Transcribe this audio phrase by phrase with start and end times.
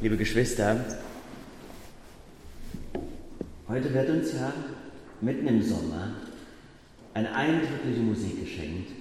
[0.00, 0.76] liebe Geschwister,
[3.68, 4.52] heute wird uns ja
[5.20, 6.14] mitten im Sommer
[7.12, 8.92] eine eindrückliche Musik geschenkt.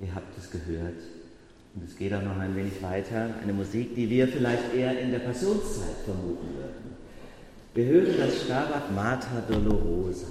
[0.00, 1.00] Ihr habt es gehört.
[1.74, 3.30] Und es geht auch noch ein wenig weiter.
[3.42, 6.96] Eine Musik, die wir vielleicht eher in der Passionszeit vermuten würden.
[7.72, 10.26] Wir hören das Stabat Mater Dolorosa.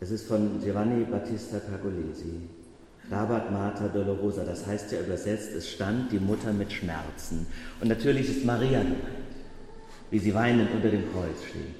[0.00, 2.40] Es ist von Giovanni Battista Pergolesi.
[3.08, 7.46] Stabat Mater Dolorosa, das heißt ja übersetzt, es stand die Mutter mit Schmerzen.
[7.80, 8.98] Und natürlich ist Maria gemeint,
[10.10, 11.74] wie sie weinend unter dem Kreuz steht.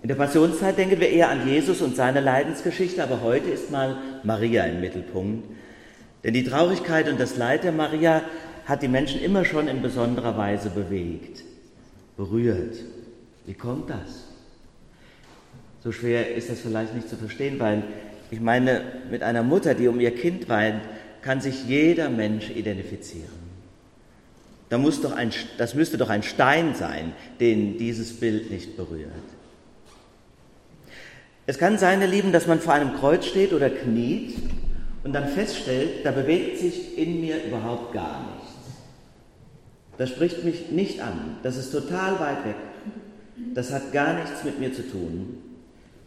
[0.00, 3.98] In der Passionszeit denken wir eher an Jesus und seine Leidensgeschichte, aber heute ist mal
[4.22, 5.46] Maria im Mittelpunkt.
[6.24, 8.22] Denn die Traurigkeit und das Leid der Maria
[8.64, 11.42] hat die Menschen immer schon in besonderer Weise bewegt,
[12.16, 12.76] berührt.
[13.44, 14.24] Wie kommt das?
[15.84, 17.82] So schwer ist das vielleicht nicht zu verstehen, weil
[18.30, 20.82] ich meine, mit einer Mutter, die um ihr Kind weint,
[21.22, 23.46] kann sich jeder Mensch identifizieren.
[24.68, 29.12] Da muss doch ein, das müsste doch ein Stein sein, den dieses Bild nicht berührt.
[31.46, 34.34] Es kann sein, ihr Lieben, dass man vor einem Kreuz steht oder kniet
[35.04, 38.52] und dann feststellt, da bewegt sich in mir überhaupt gar nichts.
[39.98, 42.56] Das spricht mich nicht an, das ist total weit weg,
[43.54, 45.38] das hat gar nichts mit mir zu tun.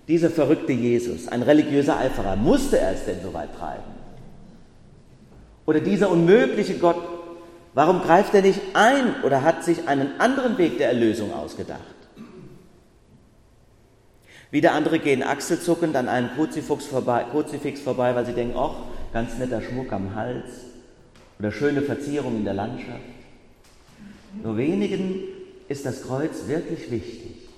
[0.10, 3.84] Dieser verrückte Jesus, ein religiöser Eiferer, musste er es denn so weit treiben?
[5.68, 6.98] Oder dieser unmögliche Gott,
[7.76, 11.80] warum greift er nicht ein oder hat sich einen anderen Weg der Erlösung ausgedacht?
[14.50, 18.78] Wieder andere gehen achselzuckend an einem Kruzifix vorbei, Kruzifix vorbei, weil sie denken, ach,
[19.14, 20.50] ganz netter Schmuck am Hals
[21.38, 23.00] oder schöne Verzierung in der Landschaft.
[24.42, 25.22] Nur wenigen
[25.68, 27.49] ist das Kreuz wirklich wichtig.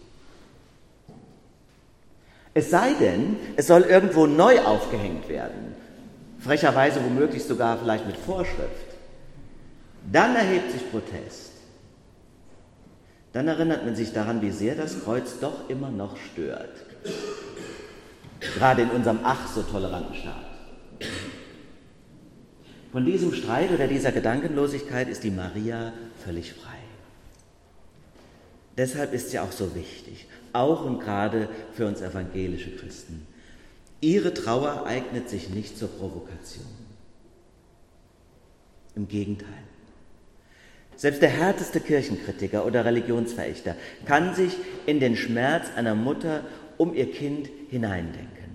[2.54, 5.76] Es sei denn, es soll irgendwo neu aufgehängt werden,
[6.40, 8.92] frecherweise womöglich sogar vielleicht mit Vorschrift.
[10.12, 11.52] Dann erhebt sich Protest.
[13.34, 16.76] Dann erinnert man sich daran, wie sehr das Kreuz doch immer noch stört.
[18.42, 20.52] Gerade in unserem ach so toleranten Staat.
[22.92, 25.94] Von diesem Streit oder dieser Gedankenlosigkeit ist die Maria
[26.26, 26.78] völlig frei.
[28.82, 33.28] Deshalb ist sie auch so wichtig auch und gerade für uns evangelische Christen.
[34.02, 36.66] Ihre Trauer eignet sich nicht zur Provokation.
[38.96, 39.48] Im Gegenteil.
[40.96, 43.76] Selbst der härteste Kirchenkritiker oder Religionsverächter
[44.06, 46.44] kann sich in den Schmerz einer Mutter
[46.80, 48.50] um ihr Kind hineindenken.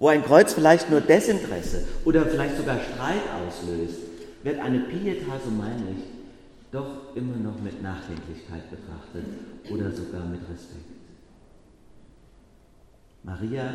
[0.00, 4.00] Wo ein Kreuz vielleicht nur Desinteresse oder vielleicht sogar Streit auslöst,
[4.42, 6.17] wird eine Pietas, so meine ich,
[6.70, 9.24] doch immer noch mit Nachdenklichkeit betrachtet
[9.70, 10.84] oder sogar mit Respekt.
[13.22, 13.74] Maria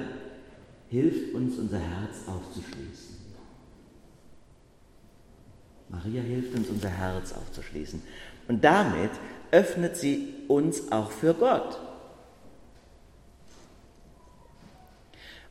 [0.89, 3.17] hilft uns, unser Herz aufzuschließen.
[5.89, 8.01] Maria hilft uns, unser Herz aufzuschließen.
[8.47, 9.11] Und damit
[9.51, 11.79] öffnet sie uns auch für Gott.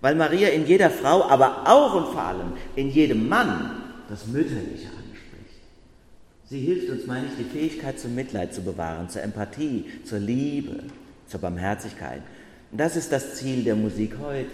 [0.01, 4.89] Weil Maria in jeder Frau, aber auch und vor allem in jedem Mann das Mütterliche
[4.89, 5.02] hat.
[6.53, 10.81] Sie hilft uns, meine ich, die Fähigkeit zum Mitleid zu bewahren, zur Empathie, zur Liebe,
[11.27, 12.21] zur Barmherzigkeit.
[12.71, 14.51] Und das ist das Ziel der Musik heute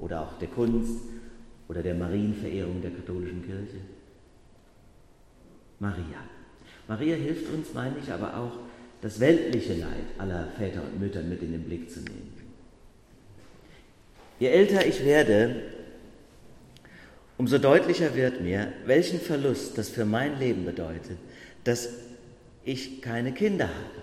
[0.00, 1.02] oder auch der Kunst
[1.68, 3.76] oder der Marienverehrung der katholischen Kirche.
[5.78, 6.18] Maria.
[6.88, 8.58] Maria hilft uns, meine ich, aber auch
[9.00, 12.32] das weltliche Leid aller Väter und Mütter mit in den Blick zu nehmen.
[14.40, 15.62] Je älter ich werde,
[17.40, 21.16] umso deutlicher wird mir, welchen Verlust das für mein Leben bedeutet,
[21.64, 21.88] dass
[22.64, 24.02] ich keine Kinder habe.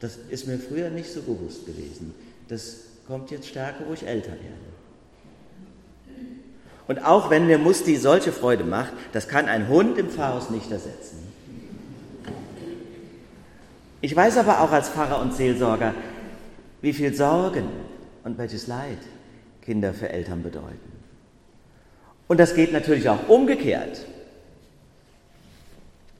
[0.00, 2.14] Das ist mir früher nicht so bewusst gewesen.
[2.48, 2.76] Das
[3.06, 4.68] kommt jetzt stärker, wo ich älter werde.
[6.86, 10.72] Und auch wenn mir Musti solche Freude macht, das kann ein Hund im Pfarrhaus nicht
[10.72, 11.18] ersetzen.
[14.00, 15.94] Ich weiß aber auch als Pfarrer und Seelsorger,
[16.80, 17.68] wie viel Sorgen
[18.24, 18.96] und welches Leid
[19.60, 20.97] Kinder für Eltern bedeuten.
[22.28, 24.04] Und das geht natürlich auch umgekehrt.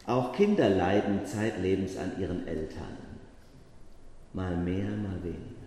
[0.06, 2.96] Auch Kinder leiden zeitlebens an ihren Eltern.
[4.32, 5.58] Mal mehr, mal weniger.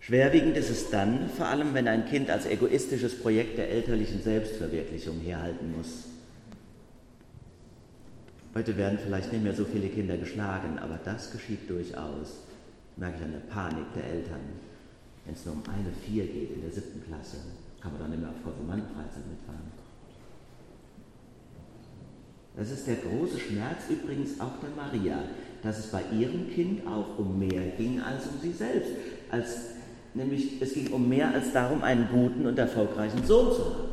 [0.00, 5.20] Schwerwiegend ist es dann, vor allem wenn ein Kind als egoistisches Projekt der elterlichen Selbstverwirklichung
[5.20, 6.06] herhalten muss.
[8.54, 12.42] Heute werden vielleicht nicht mehr so viele Kinder geschlagen, aber das geschieht durchaus.
[12.88, 14.40] Das merke ich an der Panik der Eltern,
[15.24, 17.36] wenn es nur um eine Vier geht in der siebten Klasse
[17.80, 19.72] kann man dann nicht mehr auf Konfirmandenfreizeit mitfahren.
[22.56, 25.22] Das ist der große Schmerz übrigens auch der Maria,
[25.62, 28.90] dass es bei ihrem Kind auch um mehr ging als um sie selbst.
[29.30, 29.56] Als,
[30.14, 33.88] nämlich es ging um mehr als darum, einen guten und erfolgreichen Sohn zu haben.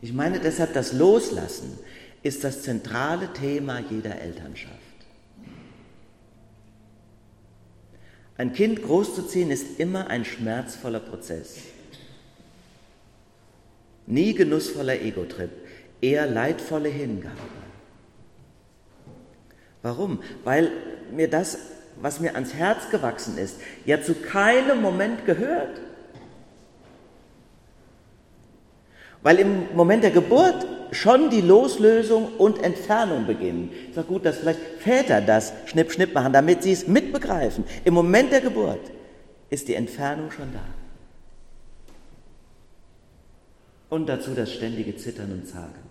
[0.00, 1.78] Ich meine deshalb, das Loslassen
[2.22, 4.74] ist das zentrale Thema jeder Elternschaft.
[8.38, 11.56] Ein Kind großzuziehen ist immer ein schmerzvoller Prozess.
[14.06, 15.50] Nie genussvoller Ego-Trip,
[16.00, 17.34] eher leidvolle Hingabe.
[19.82, 20.22] Warum?
[20.44, 20.70] Weil
[21.12, 21.58] mir das,
[22.00, 25.80] was mir ans Herz gewachsen ist, ja zu keinem Moment gehört.
[29.22, 33.70] Weil im Moment der Geburt schon die Loslösung und Entfernung beginnen.
[33.88, 37.64] Ich sage gut, dass vielleicht Väter das Schnipp, Schnipp machen, damit sie es mitbegreifen.
[37.84, 38.80] Im Moment der Geburt
[39.50, 40.64] ist die Entfernung schon da.
[43.88, 45.86] Und dazu das ständige Zittern und Zagen.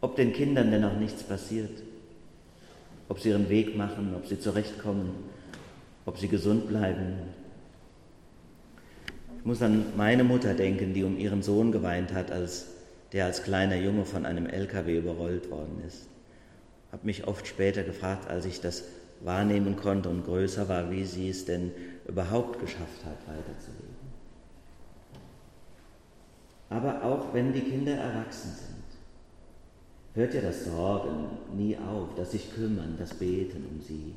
[0.00, 1.70] Ob den Kindern denn auch nichts passiert,
[3.08, 5.10] ob sie ihren Weg machen, ob sie zurechtkommen,
[6.06, 7.18] ob sie gesund bleiben.
[9.38, 12.66] Ich muss an meine Mutter denken, die um ihren Sohn geweint hat, als
[13.12, 16.06] der als kleiner Junge von einem LKW überrollt worden ist.
[16.90, 18.84] Habe mich oft später gefragt, als ich das
[19.20, 21.72] wahrnehmen konnte und größer war, wie sie es denn
[22.06, 24.02] überhaupt geschafft hat, weiterzuleben.
[26.70, 28.82] Aber auch wenn die Kinder erwachsen sind,
[30.14, 34.14] hört ja das Sorgen nie auf, das sich kümmern, das Beten um sie.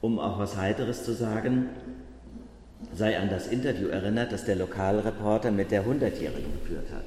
[0.00, 1.70] Um auch was Heiteres zu sagen,
[2.96, 7.04] sei an das Interview erinnert, das der Lokalreporter mit der 100-Jährigen geführt hat.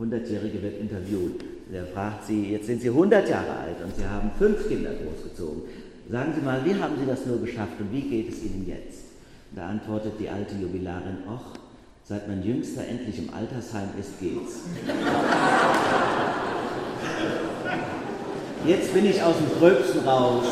[0.00, 1.44] 100-Jährige wird interviewt.
[1.72, 5.62] Der fragt sie, jetzt sind Sie 100 Jahre alt und Sie haben fünf Kinder großgezogen.
[6.10, 9.04] Sagen Sie mal, wie haben Sie das nur geschafft und wie geht es Ihnen jetzt?
[9.54, 11.58] Da antwortet die alte Jubilarin, ach,
[12.04, 14.60] seit mein Jüngster endlich im Altersheim ist, geht's.
[18.66, 20.44] Jetzt bin ich aus dem Gröbsten raus.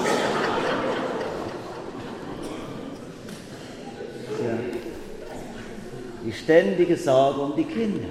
[6.42, 8.08] Ständige Sorge um die Kinder.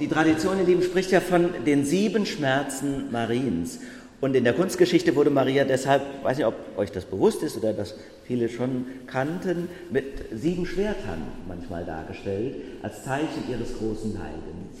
[0.00, 3.78] Die Tradition, ihr Lieben, spricht ja von den sieben Schmerzen Mariens.
[4.20, 7.72] Und in der Kunstgeschichte wurde Maria deshalb, weiß nicht, ob euch das bewusst ist oder
[7.72, 7.94] das
[8.24, 14.78] viele schon kannten, mit sieben Schwertern manchmal dargestellt, als Zeichen ihres großen Leidens.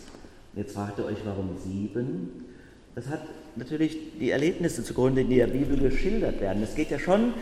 [0.54, 2.46] Jetzt fragt ihr euch, warum sieben?
[2.94, 3.22] Das hat
[3.56, 6.62] natürlich die Erlebnisse zugrunde, die in der Bibel geschildert werden.
[6.62, 7.34] Es geht ja schon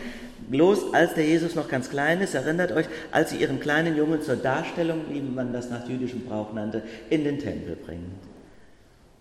[0.50, 2.34] los, als der Jesus noch ganz klein ist.
[2.34, 6.52] Erinnert euch, als sie ihren kleinen Jungen zur Darstellung, wie man das nach jüdischem Brauch
[6.52, 8.00] nannte, in den Tempel bringt.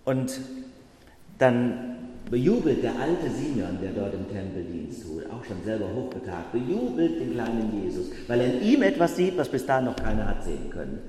[0.06, 0.40] Und
[1.38, 1.98] dann
[2.30, 7.20] bejubelt der alte Simeon, der dort im Tempel Dienst tut, auch schon selber hochbetagt, bejubelt
[7.20, 10.44] den kleinen Jesus, weil er in ihm etwas sieht, was bis dahin noch keiner hat
[10.44, 11.00] sehen können.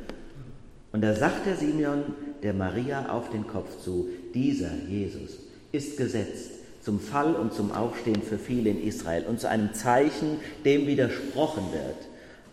[0.93, 2.03] Und da sagt der Simeon
[2.43, 6.51] der Maria auf den Kopf zu, dieser Jesus ist gesetzt
[6.83, 11.73] zum Fall und zum Aufstehen für viele in Israel und zu einem Zeichen, dem widersprochen
[11.73, 12.09] wird.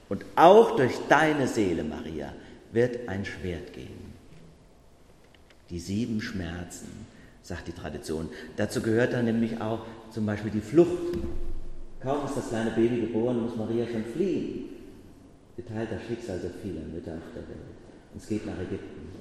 [0.09, 2.33] Und auch durch deine Seele, Maria,
[2.71, 4.13] wird ein Schwert gehen.
[5.69, 6.87] Die sieben Schmerzen,
[7.41, 8.29] sagt die Tradition.
[8.57, 9.79] Dazu gehört dann nämlich auch
[10.11, 11.17] zum Beispiel die Flucht.
[12.01, 14.65] Kaum ist das kleine Baby geboren, muss Maria schon fliehen.
[15.55, 17.77] Geteilt das Schicksal so vieler Mütter auf der Welt.
[18.13, 19.16] Und es geht nach Ägypten.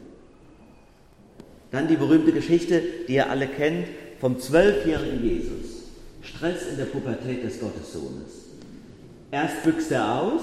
[1.70, 3.86] Dann die berühmte Geschichte, die ihr alle kennt,
[4.20, 5.84] vom zwölfjährigen Jesus.
[6.22, 8.46] Stress in der Pubertät des Gottessohnes.
[9.30, 10.42] Erst büchst er aus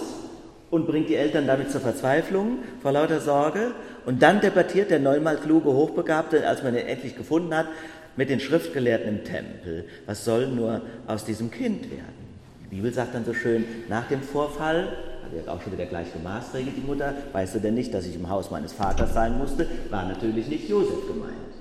[0.70, 3.72] und bringt die Eltern damit zur Verzweiflung vor lauter Sorge.
[4.06, 7.68] Und dann debattiert der neunmal kluge Hochbegabte, als man ihn endlich gefunden hat,
[8.16, 9.86] mit den Schriftgelehrten im Tempel.
[10.06, 12.24] Was soll nur aus diesem Kind werden?
[12.70, 14.90] Die Bibel sagt dann so schön, nach dem Vorfall,
[15.48, 18.52] auch schon wieder gleich gemaßregelt, die Mutter, weißt du denn nicht, dass ich im Haus
[18.52, 21.54] meines Vaters sein musste, war natürlich nicht Josef gemeint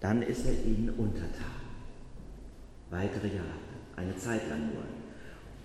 [0.00, 1.60] dann ist er ihnen untertan.
[2.90, 3.46] Weitere Jahre,
[3.96, 4.82] eine Zeit lang nur.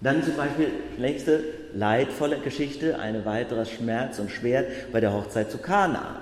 [0.01, 0.67] Dann zum Beispiel
[0.99, 1.41] nächste
[1.73, 6.21] leidvolle Geschichte, ein weiteres Schmerz und Schwert bei der Hochzeit zu Kana.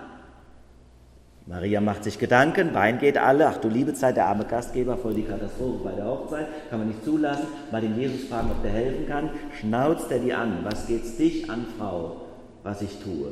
[1.46, 5.14] Maria macht sich Gedanken, Wein geht alle, ach du liebe Zeit, der arme Gastgeber, voll
[5.14, 8.72] die Katastrophe bei der Hochzeit, kann man nicht zulassen, mal den Jesus fragen, ob der
[8.72, 12.22] helfen kann, schnauzt er die an, was geht's dich an, Frau,
[12.64, 13.32] was ich tue?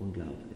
[0.00, 0.48] Unglaublich.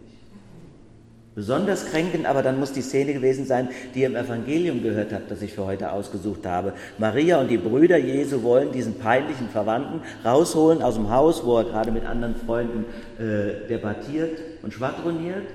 [1.34, 5.30] Besonders kränkend aber dann muss die Szene gewesen sein, die ihr im Evangelium gehört habt,
[5.30, 6.74] das ich für heute ausgesucht habe.
[6.98, 11.64] Maria und die Brüder Jesu wollen diesen peinlichen Verwandten rausholen aus dem Haus, wo er
[11.64, 12.84] gerade mit anderen Freunden
[13.18, 15.46] äh, debattiert und schwadroniert.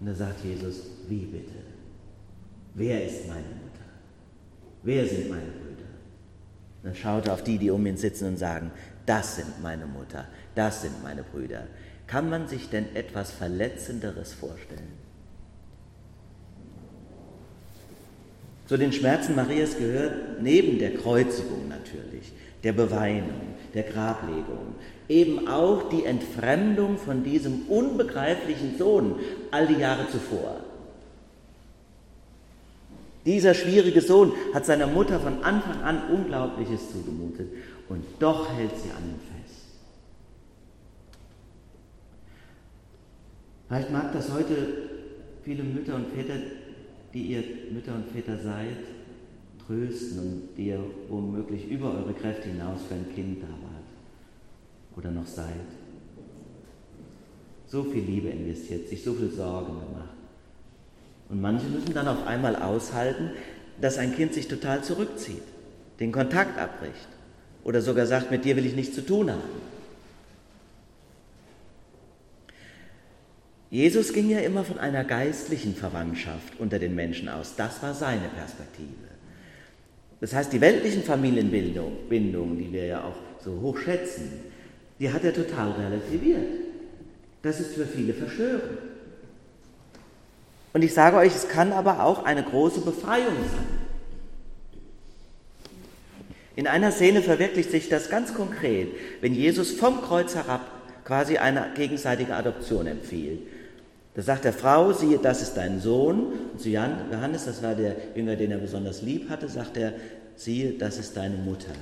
[0.00, 1.52] Und da sagt Jesus, wie bitte?
[2.74, 3.84] Wer ist meine Mutter?
[4.82, 5.88] Wer sind meine Brüder?
[6.82, 8.70] Dann schaut er auf die, die um ihn sitzen und sagen,
[9.04, 11.66] das sind meine Mutter, das sind meine Brüder.
[12.06, 15.09] Kann man sich denn etwas Verletzenderes vorstellen?
[18.70, 22.30] Zu den Schmerzen Marias gehört neben der Kreuzigung natürlich,
[22.62, 24.76] der Beweinung, der Grablegung,
[25.08, 29.16] eben auch die Entfremdung von diesem unbegreiflichen Sohn
[29.50, 30.60] all die Jahre zuvor.
[33.26, 37.48] Dieser schwierige Sohn hat seiner Mutter von Anfang an Unglaubliches zugemutet
[37.88, 39.64] und doch hält sie an ihm fest.
[43.66, 44.54] Vielleicht mag das heute
[45.42, 46.36] viele Mütter und Väter
[47.12, 48.76] die ihr Mütter und Väter seid,
[49.66, 53.80] trösten und die ihr womöglich über eure Kräfte hinaus für ein Kind da wart
[54.96, 55.46] oder noch seid.
[57.66, 60.14] So viel Liebe investiert, sich so viel Sorgen gemacht.
[61.28, 63.30] Und manche müssen dann auf einmal aushalten,
[63.80, 65.42] dass ein Kind sich total zurückzieht,
[66.00, 67.08] den Kontakt abbricht
[67.62, 69.40] oder sogar sagt, mit dir will ich nichts zu tun haben.
[73.70, 77.54] Jesus ging ja immer von einer geistlichen Verwandtschaft unter den Menschen aus.
[77.56, 78.88] Das war seine Perspektive.
[80.20, 84.28] Das heißt, die weltlichen Familienbindungen, die wir ja auch so hoch schätzen,
[84.98, 86.46] die hat er total relativiert.
[87.42, 88.78] Das ist für viele verstörend.
[90.72, 93.80] Und ich sage euch, es kann aber auch eine große Befreiung sein.
[96.56, 98.88] In einer Szene verwirklicht sich das ganz konkret,
[99.20, 100.60] wenn Jesus vom Kreuz herab
[101.04, 103.40] quasi eine gegenseitige Adoption empfiehlt.
[104.14, 106.32] Da sagt der Frau, siehe, das ist dein Sohn.
[106.52, 109.94] Und zu Johannes, das war der Jünger, den er besonders lieb hatte, sagt er,
[110.36, 111.72] siehe, das ist deine Mutter.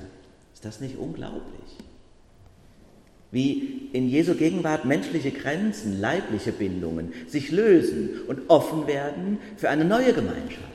[0.53, 1.77] Ist das nicht unglaublich?
[3.31, 9.85] Wie in Jesu Gegenwart menschliche Grenzen, leibliche Bindungen sich lösen und offen werden für eine
[9.85, 10.65] neue Gemeinschaft.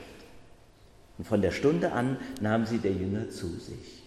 [1.17, 4.03] Und von der Stunde an nahm sie der Jünger zu sich.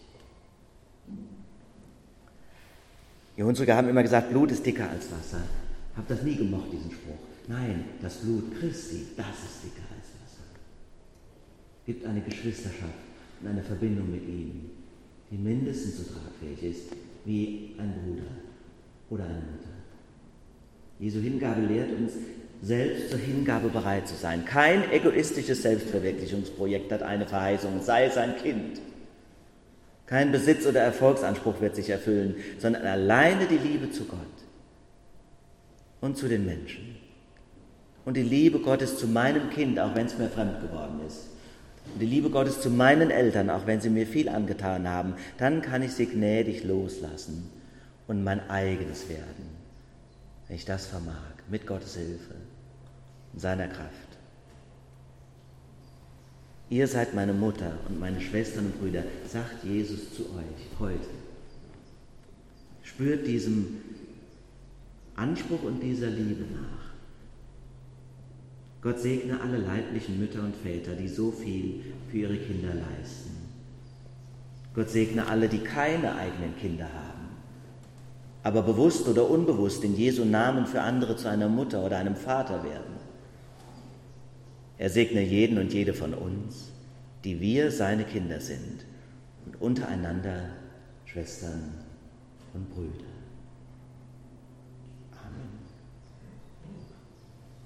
[3.37, 5.43] Die Hunsrücker haben immer gesagt, Blut ist dicker als Wasser.
[5.93, 7.28] Ich habe das nie gemocht, diesen Spruch.
[7.49, 10.45] Nein, das Blut Christi, das ist dicker als Wasser.
[11.87, 12.93] Gibt eine Geschwisterschaft
[13.41, 14.71] und eine Verbindung mit ihm,
[15.31, 16.93] die mindestens so tragfähig ist
[17.25, 18.29] wie ein Bruder
[19.09, 19.71] oder eine Mutter.
[20.99, 22.13] Jesu Hingabe lehrt uns,
[22.61, 24.45] selbst zur Hingabe bereit zu sein.
[24.45, 28.81] Kein egoistisches Selbstverwirklichungsprojekt hat eine Verheißung, sei es ein Kind.
[30.05, 34.19] Kein Besitz oder Erfolgsanspruch wird sich erfüllen, sondern alleine die Liebe zu Gott
[36.01, 37.08] und zu den Menschen
[38.09, 41.27] und die Liebe Gottes zu meinem Kind, auch wenn es mir fremd geworden ist.
[41.93, 45.61] Und die Liebe Gottes zu meinen Eltern, auch wenn sie mir viel angetan haben, dann
[45.61, 47.51] kann ich sie gnädig loslassen
[48.07, 49.51] und mein eigenes werden,
[50.47, 52.35] wenn ich das vermag, mit Gottes Hilfe
[53.35, 53.93] und seiner Kraft.
[56.71, 61.11] Ihr seid meine Mutter und meine Schwestern und Brüder, sagt Jesus zu euch heute.
[62.83, 63.83] Spürt diesem
[65.15, 66.89] Anspruch und dieser Liebe nach.
[68.81, 73.31] Gott segne alle leiblichen Mütter und Väter, die so viel für ihre Kinder leisten.
[74.75, 77.29] Gott segne alle, die keine eigenen Kinder haben,
[78.45, 82.63] aber bewusst oder unbewusst in Jesu Namen für andere zu einer Mutter oder einem Vater
[82.63, 82.99] werden.
[84.79, 86.71] Er segne jeden und jede von uns,
[87.25, 88.85] die wir seine Kinder sind
[89.45, 90.51] und untereinander
[91.05, 91.73] Schwestern
[92.55, 93.05] und Brüder.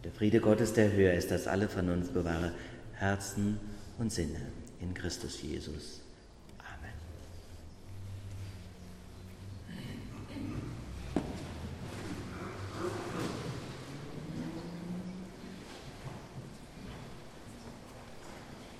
[0.04, 2.52] Der Friede Gottes, der höher ist als alle Vernunft, bewahre
[2.94, 3.59] Herzen
[3.99, 4.40] und Sinne
[4.80, 6.01] in Christus Jesus.